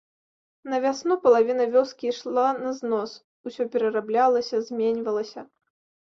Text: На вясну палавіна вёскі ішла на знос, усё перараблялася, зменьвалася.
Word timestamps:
На 0.71 0.77
вясну 0.83 1.15
палавіна 1.25 1.65
вёскі 1.73 2.05
ішла 2.13 2.45
на 2.65 2.71
знос, 2.77 3.13
усё 3.51 3.67
перараблялася, 3.75 4.55
зменьвалася. 4.71 5.41